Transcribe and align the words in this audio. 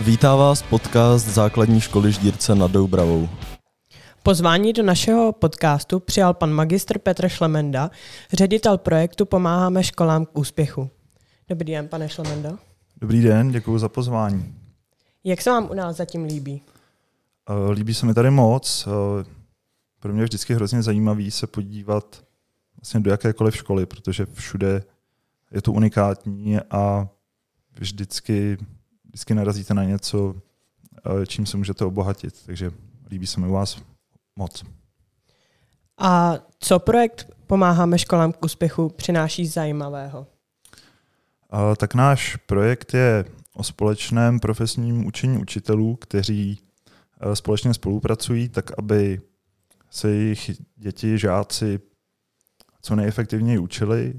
Vítá 0.00 0.36
vás 0.36 0.62
podcast 0.62 1.26
základní 1.26 1.80
školy 1.80 2.12
Ždírce 2.12 2.54
nad 2.54 2.70
Doubravou. 2.70 3.28
Pozvání 4.22 4.72
do 4.72 4.82
našeho 4.82 5.32
podcastu 5.32 6.00
přijal 6.00 6.34
pan 6.34 6.52
magistr 6.52 6.98
Petr 6.98 7.28
Šlemenda, 7.28 7.90
ředitel 8.32 8.78
projektu 8.78 9.26
Pomáháme 9.26 9.84
školám 9.84 10.26
k 10.26 10.38
úspěchu. 10.38 10.90
Dobrý 11.48 11.72
den, 11.72 11.88
pane 11.88 12.08
Šlemenda. 12.08 12.58
Dobrý 13.00 13.22
den, 13.22 13.50
děkuji 13.50 13.78
za 13.78 13.88
pozvání. 13.88 14.54
Jak 15.24 15.42
se 15.42 15.50
vám 15.50 15.70
u 15.70 15.74
nás 15.74 15.96
zatím 15.96 16.24
líbí? 16.24 16.62
Uh, 17.50 17.70
líbí 17.70 17.94
se 17.94 18.06
mi 18.06 18.14
tady 18.14 18.30
moc. 18.30 18.86
Uh, 18.86 18.92
pro 20.00 20.12
mě 20.12 20.22
je 20.22 20.24
vždycky 20.24 20.54
hrozně 20.54 20.82
zajímavý 20.82 21.30
se 21.30 21.46
podívat 21.46 22.24
vlastně 22.76 23.00
do 23.00 23.10
jakékoliv 23.10 23.56
školy, 23.56 23.86
protože 23.86 24.26
všude 24.32 24.82
je 25.50 25.62
to 25.62 25.72
unikátní 25.72 26.60
a 26.70 27.08
vždycky, 27.78 28.58
vždycky 29.08 29.34
narazíte 29.34 29.74
na 29.74 29.84
něco, 29.84 30.18
uh, 30.24 31.24
čím 31.26 31.46
se 31.46 31.56
můžete 31.56 31.84
obohatit. 31.84 32.46
Takže 32.46 32.70
líbí 33.10 33.26
se 33.26 33.40
mi 33.40 33.46
u 33.46 33.52
vás 33.52 33.82
moc. 34.36 34.64
A 35.98 36.34
co 36.58 36.78
projekt 36.78 37.30
Pomáháme 37.46 37.98
školám 37.98 38.32
k 38.32 38.44
úspěchu 38.44 38.88
přináší 38.88 39.46
zajímavého? 39.46 40.20
Uh, 40.20 41.74
tak 41.76 41.94
náš 41.94 42.36
projekt 42.36 42.94
je 42.94 43.24
o 43.54 43.62
společném 43.62 44.40
profesním 44.40 45.06
učení 45.06 45.38
učitelů, 45.38 45.96
kteří 45.96 46.60
uh, 47.26 47.32
společně 47.32 47.74
spolupracují, 47.74 48.48
tak 48.48 48.78
aby 48.78 49.20
se 49.90 50.10
jejich 50.10 50.50
děti, 50.76 51.18
žáci 51.18 51.80
co 52.82 52.96
nejefektivněji 52.96 53.58
učili, 53.58 54.14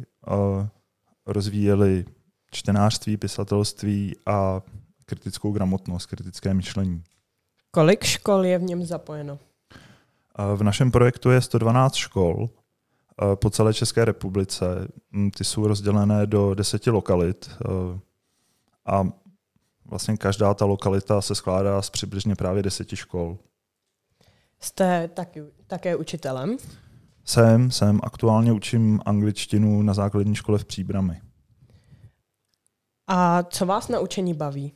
rozvíjeli 1.26 2.06
čtenářství, 2.52 3.18
pisatelství 3.18 4.16
a 4.26 4.62
kritickou 5.10 5.52
gramotnost, 5.52 6.06
kritické 6.06 6.54
myšlení. 6.54 7.04
Kolik 7.72 8.04
škol 8.04 8.46
je 8.46 8.58
v 8.60 8.64
něm 8.64 8.86
zapojeno? 8.86 9.40
V 10.56 10.64
našem 10.64 10.92
projektu 10.92 11.30
je 11.30 11.42
112 11.42 11.96
škol 11.96 12.50
po 13.36 13.50
celé 13.50 13.74
České 13.74 14.06
republice. 14.06 14.88
Mm, 15.12 15.32
ty 15.32 15.44
jsou 15.44 15.68
rozdělené 15.68 16.28
do 16.28 16.54
deseti 16.54 16.90
lokalit 16.90 17.50
a 18.86 19.04
vlastně 19.86 20.18
každá 20.18 20.54
ta 20.54 20.66
lokalita 20.66 21.22
se 21.22 21.36
skládá 21.36 21.82
z 21.82 21.90
přibližně 21.90 22.36
právě 22.36 22.64
deseti 22.64 22.96
škol. 22.96 23.38
Jste 24.60 25.08
taky, 25.08 25.44
také 25.68 25.96
učitelem? 25.96 26.58
Jsem, 27.26 27.72
jsem. 27.72 28.00
Aktuálně 28.04 28.52
učím 28.52 29.00
angličtinu 29.06 29.82
na 29.82 29.94
základní 29.94 30.36
škole 30.36 30.58
v 30.58 30.66
Příbrami. 30.66 31.22
A 33.08 33.44
co 33.44 33.66
vás 33.66 33.88
na 33.88 34.00
učení 34.00 34.34
baví? 34.34 34.74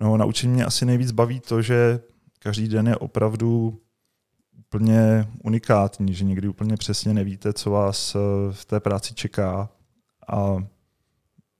No, 0.00 0.16
na 0.16 0.24
učení 0.24 0.52
mě 0.52 0.64
asi 0.64 0.86
nejvíc 0.86 1.10
baví 1.10 1.40
to, 1.40 1.62
že 1.62 2.00
každý 2.38 2.68
den 2.68 2.88
je 2.88 2.96
opravdu 2.96 3.80
úplně 4.58 5.28
unikátní, 5.44 6.14
že 6.14 6.24
někdy 6.24 6.48
úplně 6.48 6.76
přesně 6.76 7.14
nevíte, 7.14 7.52
co 7.52 7.70
vás 7.70 8.14
eh, 8.14 8.18
v 8.52 8.64
té 8.64 8.80
práci 8.80 9.14
čeká 9.14 9.68
a 10.28 10.56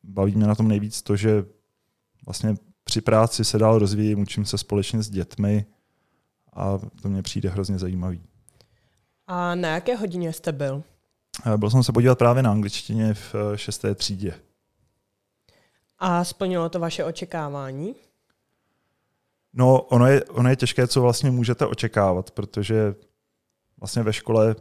baví 0.02 0.34
mě 0.36 0.46
na 0.46 0.54
tom 0.54 0.68
nejvíc 0.68 1.02
to, 1.02 1.16
že 1.16 1.44
vlastně 2.26 2.54
při 2.84 3.00
práci 3.00 3.44
se 3.44 3.58
dál 3.58 3.78
rozvíjím, 3.78 4.20
učím 4.20 4.44
se 4.44 4.58
společně 4.58 5.02
s 5.02 5.10
dětmi 5.10 5.66
a 6.52 6.78
to 7.02 7.08
mě 7.08 7.22
přijde 7.22 7.48
hrozně 7.48 7.78
zajímavý. 7.78 8.22
A 9.26 9.54
na 9.54 9.68
jaké 9.68 9.96
hodině 9.96 10.32
jste 10.32 10.52
byl? 10.52 10.82
Eh, 11.46 11.56
byl 11.56 11.70
jsem 11.70 11.82
se 11.82 11.92
podívat 11.92 12.18
právě 12.18 12.42
na 12.42 12.50
angličtině 12.50 13.14
v 13.14 13.34
eh, 13.34 13.58
šesté 13.58 13.94
třídě. 13.94 14.34
A 15.98 16.24
splnilo 16.24 16.68
to 16.68 16.80
vaše 16.80 17.04
očekávání? 17.04 17.94
No, 19.56 19.82
ono 19.82 20.06
je, 20.06 20.24
ono 20.24 20.50
je 20.50 20.56
těžké, 20.56 20.86
co 20.86 21.00
vlastně 21.00 21.30
můžete 21.30 21.66
očekávat, 21.66 22.30
protože 22.30 22.94
vlastně 23.80 24.02
ve 24.02 24.12
škole 24.12 24.56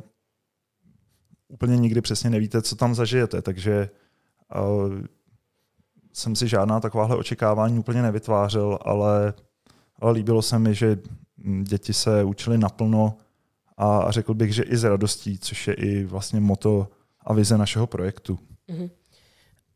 úplně 1.47 1.77
nikdy 1.77 2.01
přesně 2.01 2.29
nevíte, 2.29 2.61
co 2.61 2.75
tam 2.75 2.95
zažijete, 2.95 3.41
takže 3.41 3.89
uh, 4.55 4.93
jsem 6.13 6.35
si 6.35 6.47
žádná 6.47 6.79
takováhle 6.79 7.15
očekávání 7.15 7.79
úplně 7.79 8.01
nevytvářel, 8.01 8.79
ale, 8.81 9.33
ale 9.99 10.11
líbilo 10.11 10.41
se 10.41 10.59
mi, 10.59 10.75
že 10.75 10.99
děti 11.63 11.93
se 11.93 12.23
učili 12.23 12.57
naplno 12.57 13.17
a, 13.77 13.97
a 13.97 14.11
řekl 14.11 14.33
bych, 14.33 14.53
že 14.55 14.63
i 14.63 14.77
s 14.77 14.83
radostí, 14.83 15.39
což 15.39 15.67
je 15.67 15.73
i 15.73 16.03
vlastně 16.03 16.39
moto 16.39 16.87
a 17.21 17.33
vize 17.33 17.57
našeho 17.57 17.87
projektu. 17.87 18.39
Uh-huh. 18.69 18.89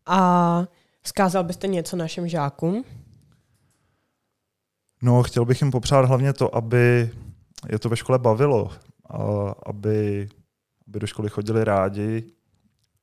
A 0.05 0.63
zkázal 1.03 1.43
byste 1.43 1.67
něco 1.67 1.95
našim 1.95 2.27
žákům? 2.27 2.83
No, 5.01 5.23
chtěl 5.23 5.45
bych 5.45 5.61
jim 5.61 5.71
popřát 5.71 6.05
hlavně 6.05 6.33
to, 6.33 6.55
aby 6.55 7.11
je 7.69 7.79
to 7.79 7.89
ve 7.89 7.97
škole 7.97 8.19
bavilo, 8.19 8.71
a 9.09 9.17
aby, 9.65 10.29
aby 10.87 10.99
do 10.99 11.07
školy 11.07 11.29
chodili 11.29 11.63
rádi 11.63 12.31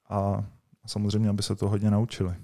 a 0.09 0.45
samozřejmě, 0.87 1.29
aby 1.29 1.43
se 1.43 1.55
to 1.55 1.69
hodně 1.69 1.91
naučili. 1.91 2.35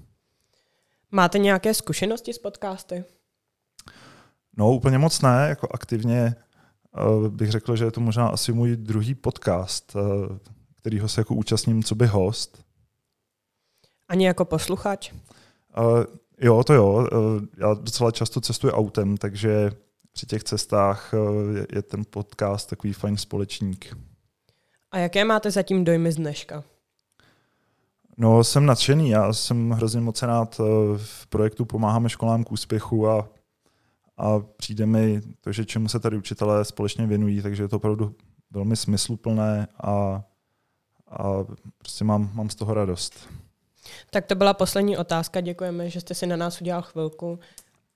Máte 1.11 1.39
nějaké 1.39 1.75
zkušenosti 1.75 2.33
s 2.33 2.39
podcasty? 2.39 3.05
No, 4.57 4.73
úplně 4.73 4.99
moc 4.99 5.23
ne, 5.23 5.47
jako 5.49 5.69
aktivně 5.75 6.35
uh, 7.07 7.29
bych 7.29 7.51
řekl, 7.51 7.77
že 7.77 7.85
je 7.85 7.91
to 7.91 8.01
možná 8.01 8.29
asi 8.29 8.53
můj 8.53 8.77
druhý 8.77 9.15
podcast, 9.15 9.95
uh, 9.95 10.03
kterýho 10.75 11.09
se 11.09 11.21
jako 11.21 11.35
účastním 11.35 11.83
co 11.83 11.95
by 11.95 12.07
host. 12.07 12.65
Ani 14.09 14.27
jako 14.27 14.45
posluchač? 14.45 15.13
Jo, 16.41 16.65
to 16.65 16.75
jo. 16.75 17.09
Eh, 17.13 17.47
já 17.59 17.75
docela 17.75 18.11
často 18.11 18.41
cestuji 18.41 18.73
autem, 18.73 19.17
takže 19.17 19.71
při 20.13 20.27
těch 20.27 20.45
cestách 20.45 21.15
eh, 21.15 21.67
je 21.77 21.83
ten 21.83 22.05
podcast 22.11 22.71
takový 22.71 22.93
fajn 22.93 23.17
společník. 23.17 23.97
A 24.91 24.99
jaké 24.99 25.25
máte 25.25 25.51
zatím 25.51 25.85
dojmy 25.85 26.13
z 26.13 26.17
dneška? 26.17 26.65
No, 28.17 28.45
jsem 28.45 28.67
nadšený. 28.67 29.11
Já 29.11 29.33
jsem 29.33 29.71
hrozně 29.71 30.01
moc 30.01 30.23
rád 30.23 30.61
eh, 30.61 30.65
v 30.97 31.27
projektu 31.27 31.65
Pomáháme 31.65 32.09
školám 32.09 32.45
k 32.45 32.53
úspěchu 32.53 33.09
a, 33.09 33.29
a 34.17 34.41
přijde 34.41 34.87
mi 34.87 35.21
to, 35.41 35.53
že 35.53 35.65
čemu 35.65 35.89
se 35.89 36.01
tady 36.01 36.17
učitelé 36.17 36.65
společně 36.65 37.07
věnují, 37.07 37.43
takže 37.43 37.63
je 37.63 37.69
to 37.69 37.77
opravdu 37.77 38.15
velmi 38.51 38.77
smysluplné 38.77 39.69
a, 39.83 40.23
a 41.11 41.45
prostě 41.79 42.05
mám, 42.05 42.31
mám 42.35 42.51
z 42.51 42.55
toho 42.55 42.75
radost. 42.75 43.29
Tak 44.11 44.27
to 44.27 44.35
byla 44.35 44.55
poslední 44.55 44.97
otázka. 44.97 45.41
Děkujeme, 45.41 45.91
že 45.91 46.01
jste 46.01 46.15
si 46.15 46.27
na 46.27 46.37
nás 46.37 46.61
udělal 46.61 46.83
chvilku 46.83 47.39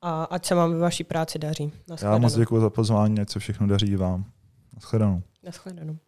a 0.02 0.24
ať 0.24 0.46
se 0.46 0.54
vám 0.54 0.72
ve 0.72 0.78
vaší 0.78 1.04
práci 1.04 1.38
daří. 1.38 1.72
Já 2.02 2.18
moc 2.18 2.34
děkuji 2.34 2.60
za 2.60 2.70
pozvání, 2.70 3.20
ať 3.20 3.30
se 3.30 3.38
všechno 3.38 3.66
daří 3.66 3.96
vám. 3.96 4.24
Naschledanou. 4.74 5.22
Naschledanou. 5.42 5.98